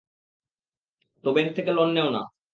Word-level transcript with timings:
তো 1.23 1.29
ব্যাংক 1.35 1.49
থেকে 1.57 1.71
লোন 1.73 1.89
নেও 1.93 2.09
না। 2.09 2.21